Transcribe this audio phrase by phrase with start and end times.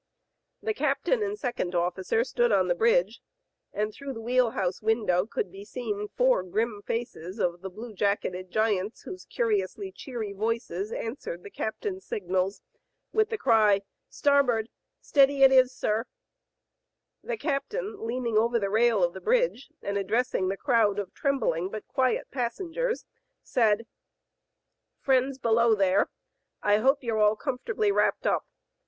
[0.63, 3.21] The captain and second offi cer stood on the bridge,
[3.71, 7.93] and through the wheel house window could be seen foilr grim faces of the blue
[7.93, 12.63] jacketed giants whose curiously cheery voices answered the captain's signals
[13.13, 14.69] with the cry "Starboard,"
[15.01, 16.05] "Steady it is, sir,
[17.23, 21.69] The captain, leaning over the rail of the bridge and addressing the crowd of trembling
[21.69, 23.05] but quiet passengers,
[23.43, 23.85] said:
[24.99, 26.09] "Friends below there,
[26.63, 28.47] I hope you*re all comfort ably wrapped up.